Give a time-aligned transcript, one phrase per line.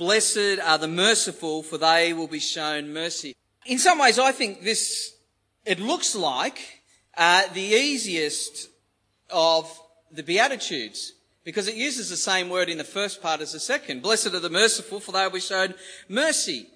[0.00, 3.36] Blessed are the merciful, for they will be shown mercy.
[3.66, 5.14] In some ways, I think this,
[5.66, 6.58] it looks like
[7.18, 8.70] uh, the easiest
[9.28, 9.70] of
[10.10, 11.12] the Beatitudes
[11.44, 14.00] because it uses the same word in the first part as the second.
[14.00, 15.74] Blessed are the merciful, for they will be shown
[16.08, 16.68] mercy.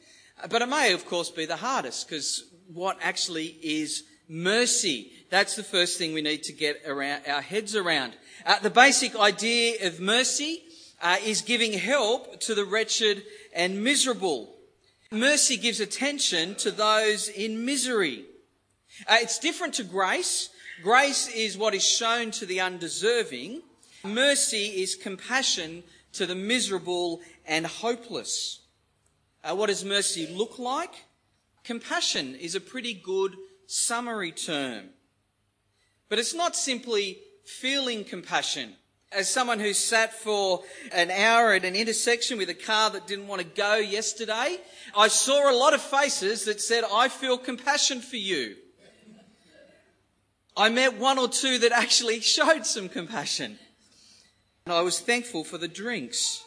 [0.51, 5.13] But it may, of course, be the hardest because what actually is mercy?
[5.31, 8.19] That's the first thing we need to get around, our heads around.
[8.45, 10.63] Uh, the basic idea of mercy
[11.03, 13.23] uh, is giving help to the wretched
[13.55, 14.55] and miserable.
[15.11, 18.25] Mercy gives attention to those in misery.
[19.07, 20.51] Uh, it's different to grace.
[20.82, 23.63] Grace is what is shown to the undeserving.
[24.03, 25.82] Mercy is compassion
[26.13, 28.61] to the miserable and hopeless.
[29.43, 31.04] Uh, what does mercy look like?
[31.65, 34.87] Compassion is a pretty good summary term.
[36.09, 38.75] But it's not simply feeling compassion
[39.14, 43.28] as someone who sat for an hour at an intersection with a car that didn't
[43.28, 44.59] want to go yesterday,
[44.97, 48.57] I saw a lot of faces that said, I feel compassion for you.
[50.57, 53.59] I met one or two that actually showed some compassion.
[54.67, 56.42] And I was thankful for the drinks.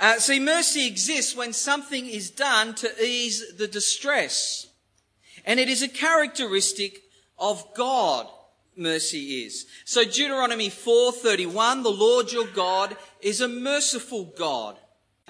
[0.00, 4.66] Uh, see, mercy exists when something is done to ease the distress.
[5.44, 7.02] And it is a characteristic
[7.38, 8.28] of God
[8.76, 9.66] mercy is.
[9.84, 14.78] So Deuteronomy 4:31, the Lord your God is a merciful God.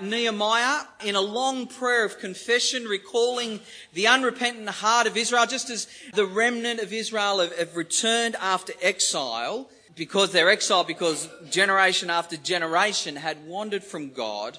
[0.00, 3.60] Nehemiah, in a long prayer of confession, recalling
[3.92, 8.72] the unrepentant heart of Israel, just as the remnant of Israel have, have returned after
[8.82, 14.58] exile, because they're exiled because generation after generation had wandered from God.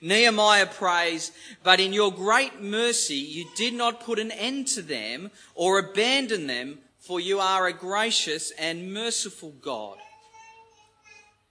[0.00, 5.30] Nehemiah prays, but in your great mercy you did not put an end to them
[5.54, 9.98] or abandon them, for you are a gracious and merciful God.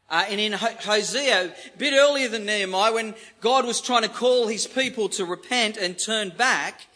[0.09, 4.47] Uh, and in Hosea, a bit earlier than Nehemiah, when God was trying to call
[4.47, 6.87] his people to repent and turn back,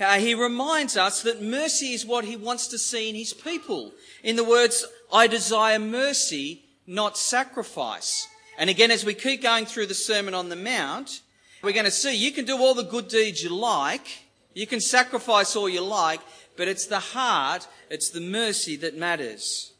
[0.00, 3.92] uh, he reminds us that mercy is what he wants to see in his people.
[4.24, 8.26] In the words, I desire mercy, not sacrifice.
[8.58, 11.20] And again, as we keep going through the Sermon on the Mount,
[11.62, 14.24] we're going to see you can do all the good deeds you like,
[14.60, 16.20] you can sacrifice all you like,
[16.58, 19.72] but it's the heart, it's the mercy that matters.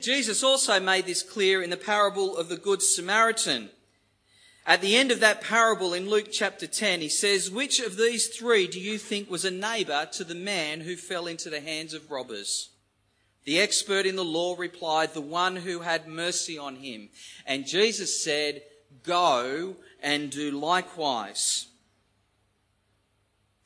[0.00, 3.70] Jesus also made this clear in the parable of the Good Samaritan.
[4.64, 8.28] At the end of that parable in Luke chapter 10, he says, Which of these
[8.28, 11.92] three do you think was a neighbour to the man who fell into the hands
[11.92, 12.70] of robbers?
[13.46, 17.08] The expert in the law replied, The one who had mercy on him.
[17.44, 18.62] And Jesus said,
[19.02, 21.66] Go and do likewise.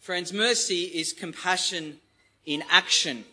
[0.03, 2.01] Friends, mercy is compassion
[2.45, 3.25] in action.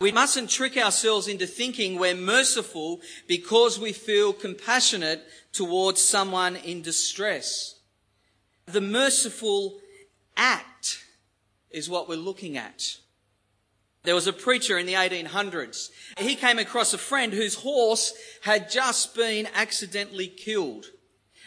[0.00, 6.82] We mustn't trick ourselves into thinking we're merciful because we feel compassionate towards someone in
[6.82, 7.76] distress.
[8.66, 9.78] The merciful
[10.36, 11.04] act
[11.70, 12.96] is what we're looking at.
[14.02, 15.90] There was a preacher in the 1800s.
[16.18, 20.86] He came across a friend whose horse had just been accidentally killed.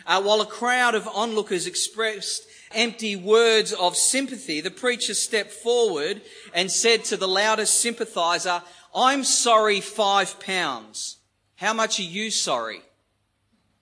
[0.05, 6.21] Uh, while a crowd of onlookers expressed empty words of sympathy, the preacher stepped forward
[6.53, 8.61] and said to the loudest sympathizer,
[8.95, 11.17] I'm sorry five pounds.
[11.55, 12.81] How much are you sorry?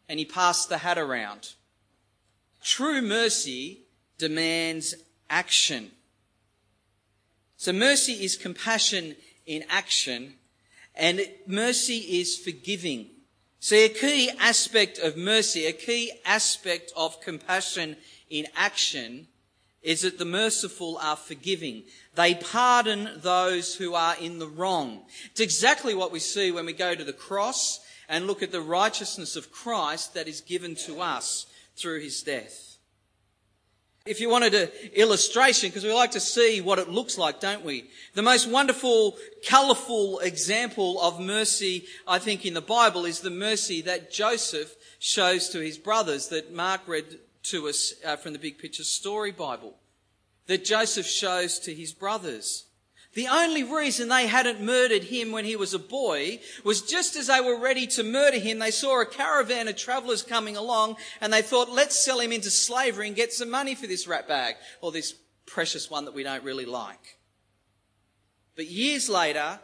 [0.07, 1.53] And he passed the hat around.
[2.61, 3.85] True mercy
[4.17, 4.95] demands
[5.29, 5.91] action.
[7.57, 9.15] So mercy is compassion
[9.45, 10.35] in action
[10.95, 13.09] and mercy is forgiving.
[13.59, 17.97] See, a key aspect of mercy, a key aspect of compassion
[18.29, 19.27] in action
[19.81, 21.83] is that the merciful are forgiving.
[22.15, 25.01] They pardon those who are in the wrong.
[25.31, 28.61] It's exactly what we see when we go to the cross and look at the
[28.61, 32.68] righteousness of Christ that is given to us through his death.
[34.09, 37.63] If you wanted an illustration, because we like to see what it looks like, don't
[37.63, 37.91] we?
[38.15, 43.81] The most wonderful, colourful example of mercy, I think, in the Bible is the mercy
[43.83, 48.57] that Joseph shows to his brothers that Mark read to us uh, from the Big
[48.57, 49.75] Picture Story Bible
[50.47, 52.65] that Joseph shows to his brothers.
[53.13, 57.27] The only reason they hadn't murdered him when he was a boy was just as
[57.27, 61.33] they were ready to murder him, they saw a caravan of travellers coming along and
[61.33, 64.55] they thought, let's sell him into slavery and get some money for this rat bag
[64.81, 65.15] or this
[65.47, 67.17] precious one that we don't really like.
[68.55, 69.59] But years later,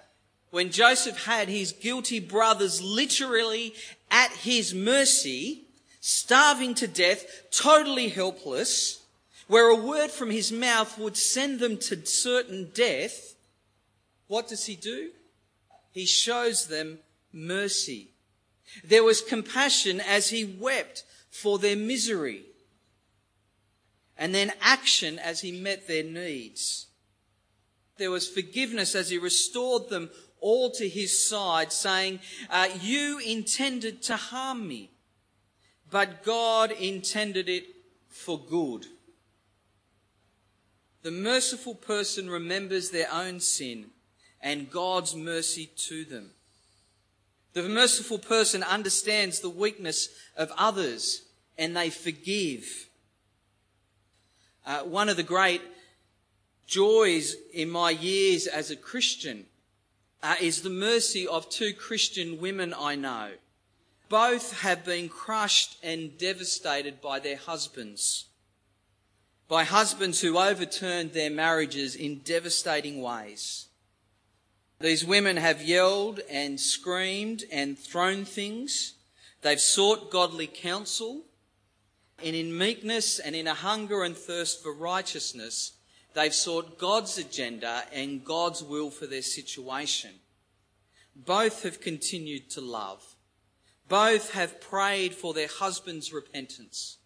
[0.49, 3.75] when Joseph had his guilty brothers literally
[4.09, 5.65] at his mercy,
[5.99, 9.04] starving to death, totally helpless,
[9.47, 13.35] where a word from his mouth would send them to certain death,
[14.27, 15.11] what does he do?
[15.91, 16.99] He shows them
[17.31, 18.09] mercy.
[18.83, 22.43] There was compassion as he wept for their misery.
[24.17, 26.87] and then action as he met their needs.
[27.97, 30.09] There was forgiveness as he restored them
[30.39, 32.19] all to his side, saying,
[32.49, 34.91] uh, You intended to harm me,
[35.89, 37.65] but God intended it
[38.09, 38.85] for good.
[41.05, 43.91] The merciful person remembers their own sin
[44.41, 46.31] and God's mercy to them.
[47.53, 51.21] The merciful person understands the weakness of others
[51.59, 52.89] and they forgive.
[54.65, 55.61] Uh, one of the great
[56.65, 59.45] joys in my years as a Christian
[60.23, 63.29] uh, is the mercy of two Christian women I know.
[64.09, 68.25] Both have been crushed and devastated by their husbands,
[69.47, 73.67] by husbands who overturned their marriages in devastating ways.
[74.79, 78.95] These women have yelled and screamed and thrown things.
[79.41, 81.25] They've sought godly counsel.
[82.23, 85.73] And in meekness and in a hunger and thirst for righteousness,
[86.13, 90.11] they've sought God's agenda and God's will for their situation.
[91.15, 93.15] Both have continued to love.
[93.87, 96.97] Both have prayed for their husband's repentance.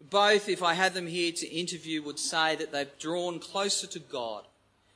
[0.00, 3.98] Both, if I had them here to interview, would say that they've drawn closer to
[3.98, 4.46] God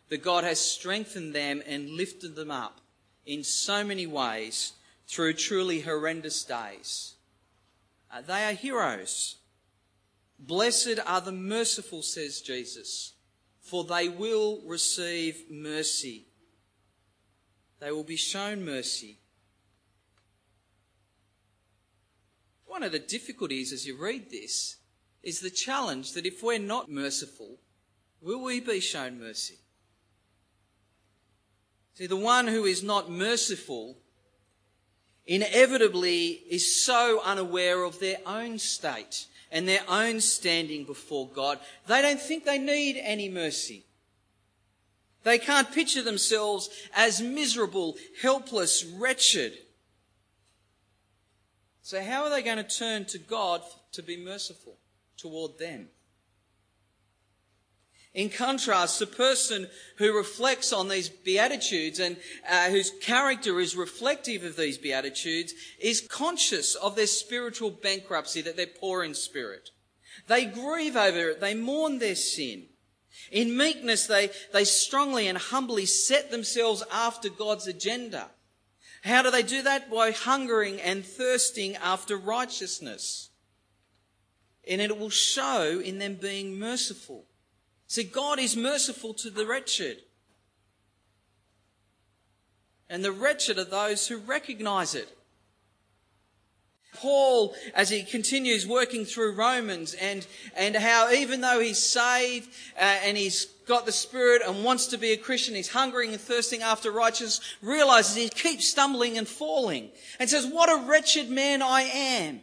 [0.09, 2.81] that God has strengthened them and lifted them up
[3.27, 4.73] in so many ways
[5.07, 7.15] through truly horrendous days.
[8.13, 9.37] Uh, they are heroes.
[10.39, 13.15] Blessed are the merciful, says Jesus,
[13.61, 16.27] for they will receive mercy.
[17.81, 19.19] They will be shown mercy.
[22.67, 24.77] One of the difficulties as you read this
[25.25, 27.59] is the challenge that if we're not merciful,
[28.21, 29.59] will we be shown mercy?
[31.95, 33.97] See, the one who is not merciful
[35.27, 42.03] inevitably is so unaware of their own state and their own standing before God, they
[42.03, 43.85] don't think they need any mercy.
[45.23, 49.55] They can't picture themselves as miserable, helpless, wretched.
[51.81, 53.63] So, how are they going to turn to God
[53.93, 54.77] to be merciful
[55.17, 55.89] toward them?
[58.15, 59.67] In contrast, the person
[59.97, 62.17] who reflects on these Beatitudes and
[62.49, 68.57] uh, whose character is reflective of these Beatitudes is conscious of their spiritual bankruptcy, that
[68.57, 69.71] they're poor in spirit.
[70.29, 72.67] They grieve over it, they mourn their sin.
[73.33, 78.31] In meekness, they, they strongly and humbly set themselves after God's agenda.
[79.03, 79.91] How do they do that?
[79.91, 83.31] By hungering and thirsting after righteousness.
[84.69, 87.25] And it will show in them being merciful.
[87.87, 89.99] See, God is merciful to the wretched.
[92.89, 95.09] And the wretched are those who recognize it.
[96.95, 100.27] Paul, as he continues working through Romans and,
[100.57, 104.97] and how even though he's saved uh, and he's got the Spirit and wants to
[104.97, 109.91] be a Christian, he's hungering and thirsting after righteousness, realizes he keeps stumbling and falling
[110.21, 112.41] and says, what a wretched man I am.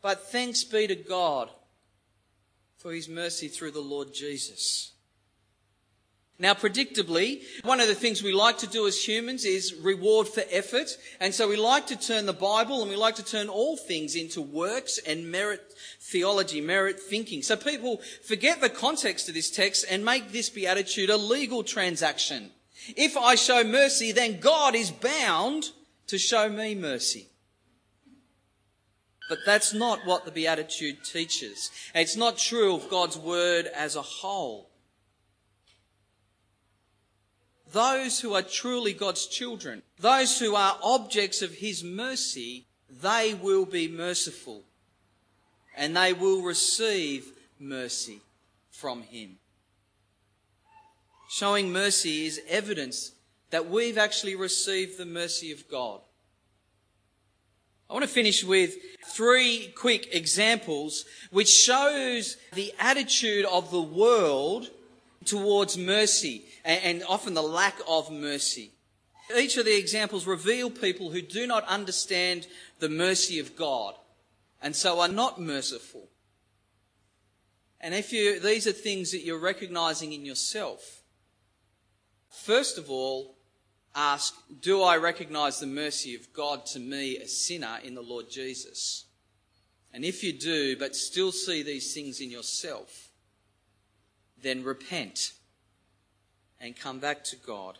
[0.00, 1.50] But thanks be to God
[2.76, 4.92] for his mercy through the Lord Jesus.
[6.40, 10.44] Now, predictably, one of the things we like to do as humans is reward for
[10.50, 10.96] effort.
[11.18, 14.14] And so we like to turn the Bible and we like to turn all things
[14.14, 17.42] into works and merit theology, merit thinking.
[17.42, 22.52] So people forget the context of this text and make this beatitude a legal transaction.
[22.96, 25.70] If I show mercy, then God is bound
[26.06, 27.30] to show me mercy.
[29.28, 31.70] But that's not what the Beatitude teaches.
[31.94, 34.70] It's not true of God's Word as a whole.
[37.72, 43.66] Those who are truly God's children, those who are objects of His mercy, they will
[43.66, 44.62] be merciful
[45.76, 48.20] and they will receive mercy
[48.70, 49.36] from Him.
[51.30, 53.12] Showing mercy is evidence
[53.50, 56.00] that we've actually received the mercy of God.
[57.88, 58.76] I want to finish with
[59.06, 64.70] three quick examples which shows the attitude of the world
[65.24, 68.72] towards mercy and often the lack of mercy.
[69.34, 72.46] Each of the examples reveal people who do not understand
[72.78, 73.94] the mercy of God
[74.60, 76.08] and so are not merciful.
[77.80, 81.02] And if you, these are things that you're recognizing in yourself,
[82.28, 83.37] first of all,
[83.98, 88.30] ask, Do I recognize the mercy of God to me, a sinner, in the Lord
[88.30, 89.06] Jesus?
[89.92, 93.08] And if you do, but still see these things in yourself,
[94.40, 95.32] then repent
[96.60, 97.78] and come back to God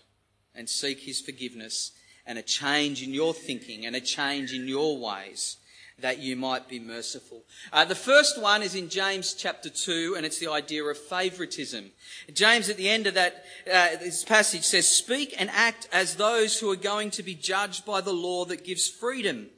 [0.56, 1.92] and seek His forgiveness
[2.26, 5.58] and a change in your thinking and a change in your ways.
[6.00, 7.42] That you might be merciful.
[7.72, 11.90] Uh, the first one is in James chapter 2, and it's the idea of favoritism.
[12.32, 16.60] James, at the end of that, uh, this passage says, Speak and act as those
[16.60, 19.48] who are going to be judged by the law that gives freedom,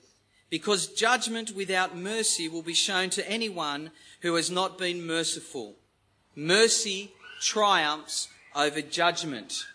[0.48, 3.90] because judgment without mercy will be shown to anyone
[4.22, 5.76] who has not been merciful.
[6.34, 9.66] Mercy triumphs over judgment.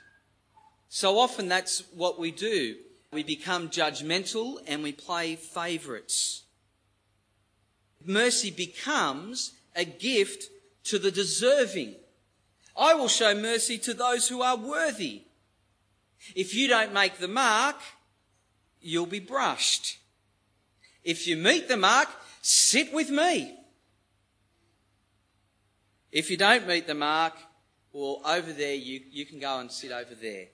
[0.90, 2.78] So often that's what we do.
[3.12, 6.45] We become judgmental and we play favourites
[8.08, 10.46] mercy becomes a gift
[10.86, 11.96] to the deserving.
[12.78, 15.24] I will show mercy to those who are worthy.
[16.36, 17.78] If you don't make the mark,
[18.82, 19.98] you'll be brushed.
[21.04, 22.10] If you meet the mark,
[22.42, 23.58] sit with me.
[26.12, 27.34] If you don't meet the mark,
[27.92, 30.48] well, over there, you, you can go and sit over there.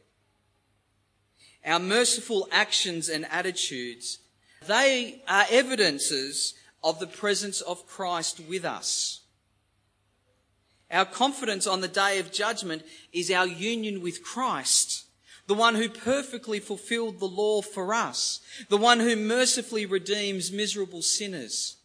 [1.66, 4.20] Our merciful actions and attitudes,
[4.68, 9.22] they are evidences of the presence of Christ with us.
[10.92, 12.84] Our confidence on the day of judgment
[13.14, 15.06] is our union with Christ,
[15.48, 21.02] the one who perfectly fulfilled the law for us, the one who mercifully redeems miserable
[21.02, 21.78] sinners.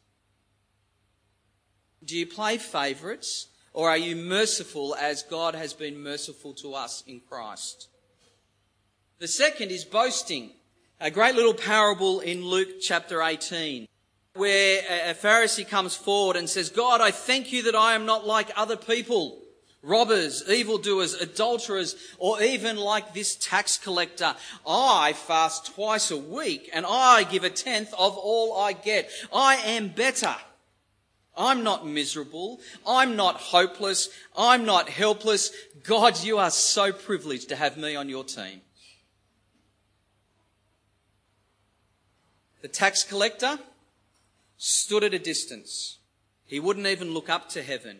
[2.04, 7.04] Do you play favourites or are you merciful as God has been merciful to us
[7.06, 7.88] in Christ?
[9.18, 10.50] The second is boasting.
[11.00, 13.86] A great little parable in Luke chapter 18
[14.36, 18.26] where a Pharisee comes forward and says, God, I thank you that I am not
[18.26, 19.42] like other people,
[19.82, 24.34] robbers, evildoers, adulterers, or even like this tax collector.
[24.66, 29.10] I fast twice a week and I give a tenth of all I get.
[29.32, 30.34] I am better.
[31.36, 32.60] I'm not miserable.
[32.86, 34.08] I'm not hopeless.
[34.36, 35.50] I'm not helpless.
[35.82, 38.62] God, you are so privileged to have me on your team.
[42.62, 43.58] The tax collector,
[44.56, 45.98] stood at a distance.
[46.44, 47.98] He wouldn't even look up to heaven.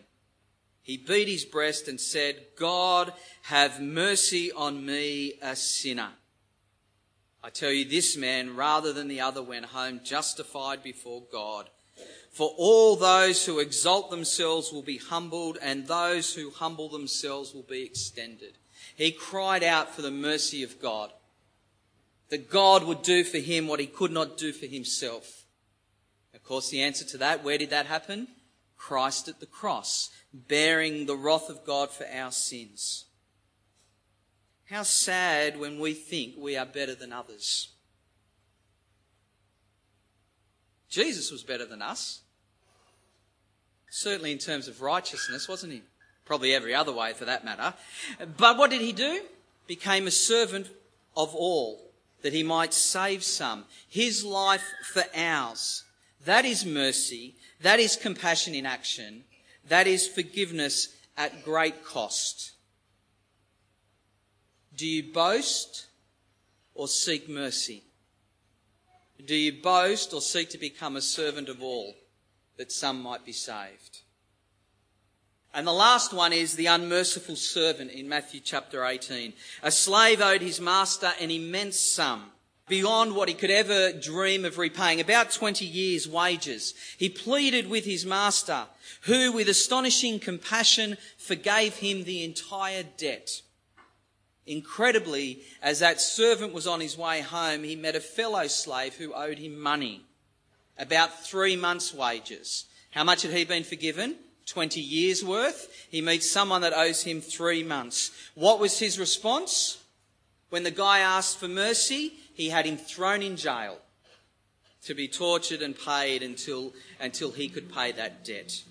[0.81, 3.11] He beat his breast and said, God,
[3.43, 6.11] have mercy on me, a sinner.
[7.43, 11.69] I tell you, this man, rather than the other, went home justified before God.
[12.31, 17.63] For all those who exalt themselves will be humbled, and those who humble themselves will
[17.63, 18.57] be extended.
[18.95, 21.11] He cried out for the mercy of God,
[22.29, 25.45] that God would do for him what he could not do for himself.
[26.37, 28.27] Of course, the answer to that, where did that happen?
[28.77, 33.05] Christ at the cross, bearing the wrath of God for our sins.
[34.69, 37.69] How sad when we think we are better than others.
[40.89, 42.21] Jesus was better than us.
[43.89, 45.81] Certainly in terms of righteousness, wasn't he?
[46.23, 47.73] Probably every other way for that matter.
[48.37, 49.21] But what did he do?
[49.65, 50.69] Became a servant
[51.15, 51.91] of all,
[52.21, 53.65] that he might save some.
[53.89, 54.63] His life
[54.93, 55.83] for ours.
[56.25, 57.35] That is mercy.
[57.61, 59.23] That is compassion in action.
[59.67, 62.51] That is forgiveness at great cost.
[64.75, 65.87] Do you boast
[66.75, 67.83] or seek mercy?
[69.25, 71.95] Do you boast or seek to become a servant of all
[72.57, 74.01] that some might be saved?
[75.53, 79.33] And the last one is the unmerciful servant in Matthew chapter 18.
[79.63, 82.31] A slave owed his master an immense sum
[82.67, 86.73] beyond what he could ever dream of repaying, about 20 years' wages.
[86.97, 88.65] He pleaded with his master,
[89.01, 93.41] who with astonishing compassion forgave him the entire debt.
[94.45, 99.13] Incredibly, as that servant was on his way home, he met a fellow slave who
[99.13, 100.01] owed him money,
[100.77, 102.65] about three months' wages.
[102.91, 104.15] How much had he been forgiven?
[104.45, 105.87] 20 years worth.
[105.89, 108.11] He meets someone that owes him three months.
[108.33, 109.83] What was his response?
[110.49, 113.79] When the guy asked for mercy, he had him thrown in jail
[114.83, 118.61] to be tortured and paid until, until he could pay that debt.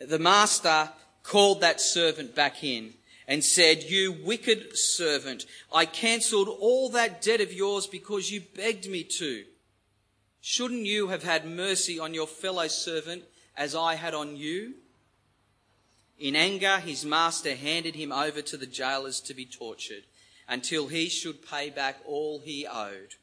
[0.00, 0.90] The master
[1.22, 2.94] called that servant back in
[3.28, 8.90] and said, You wicked servant, I cancelled all that debt of yours because you begged
[8.90, 9.44] me to.
[10.40, 13.22] Shouldn't you have had mercy on your fellow servant
[13.56, 14.74] as I had on you?
[16.18, 20.02] In anger, his master handed him over to the jailers to be tortured
[20.48, 23.14] until he should pay back all he owed.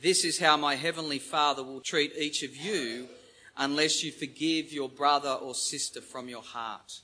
[0.00, 3.08] This is how my heavenly Father will treat each of you
[3.56, 7.00] unless you forgive your brother or sister from your heart.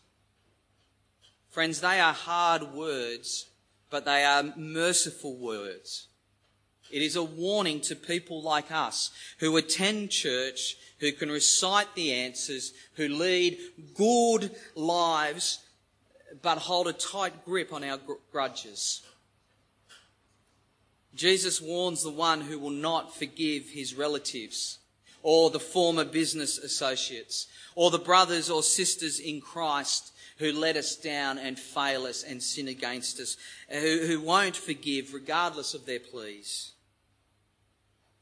[1.49, 3.49] Friends, they are hard words,
[3.91, 6.09] but they are merciful words.
[6.91, 12.13] It is a warning to people like us who attend church, who can recite the
[12.13, 13.59] answers, who lead
[13.95, 15.61] good lives,
[16.43, 17.99] but hold a tight grip on our
[18.31, 19.03] grudges.
[21.15, 24.79] Jesus warns the one who will not forgive his relatives
[25.23, 30.97] or the former business associates, or the brothers or sisters in Christ who let us
[30.97, 33.37] down and fail us and sin against us,
[33.69, 36.73] who, who won't forgive regardless of their pleas.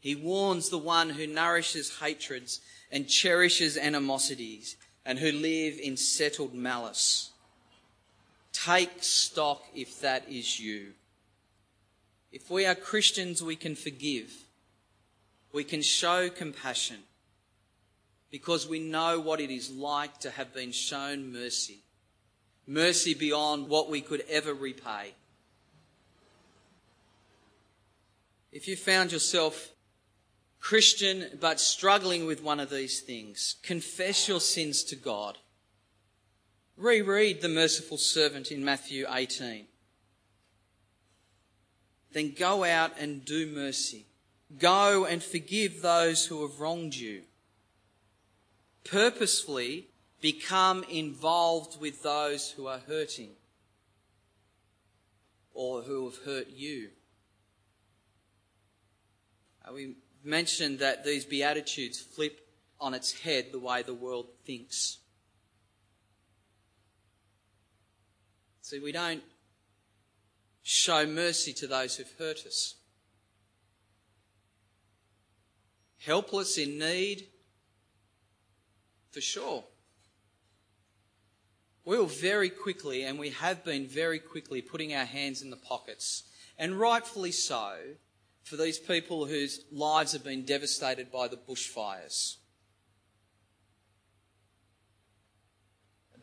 [0.00, 2.60] He warns the one who nourishes hatreds
[2.92, 7.30] and cherishes animosities and who live in settled malice.
[8.52, 10.92] Take stock if that is you.
[12.32, 14.32] If we are Christians, we can forgive.
[15.52, 16.98] We can show compassion
[18.30, 21.80] because we know what it is like to have been shown mercy.
[22.66, 25.14] Mercy beyond what we could ever repay.
[28.52, 29.70] If you found yourself
[30.60, 35.38] Christian but struggling with one of these things, confess your sins to God.
[36.76, 39.66] Reread the merciful servant in Matthew 18.
[42.12, 44.06] Then go out and do mercy.
[44.58, 47.22] Go and forgive those who have wronged you.
[48.84, 49.86] Purposefully
[50.20, 53.30] become involved with those who are hurting
[55.54, 56.88] or who have hurt you.
[59.66, 62.40] Uh, we mentioned that these Beatitudes flip
[62.80, 64.98] on its head the way the world thinks.
[68.62, 69.22] See, we don't
[70.62, 72.76] show mercy to those who've hurt us.
[75.98, 77.26] Helpless in need,
[79.10, 79.64] for sure.
[81.84, 86.24] We'll very quickly, and we have been very quickly, putting our hands in the pockets,
[86.58, 87.76] and rightfully so,
[88.42, 92.36] for these people whose lives have been devastated by the bushfires.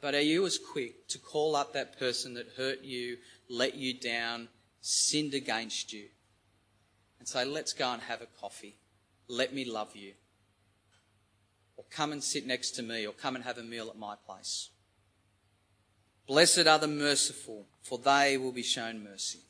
[0.01, 3.17] But are you as quick to call up that person that hurt you,
[3.49, 4.49] let you down,
[4.81, 6.05] sinned against you,
[7.19, 8.77] and say, let's go and have a coffee?
[9.27, 10.13] Let me love you.
[11.75, 14.15] Or come and sit next to me, or come and have a meal at my
[14.25, 14.69] place.
[16.27, 19.46] Blessed are the merciful, for they will be shown mercy.